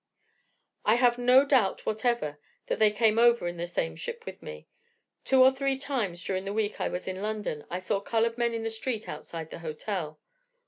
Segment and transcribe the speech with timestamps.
[0.83, 4.67] "I have no doubt whatever that they came over in the same ship with me.
[5.23, 8.55] Two or three times during the week I was in London I saw colored men
[8.55, 10.19] in the street outside the hotel.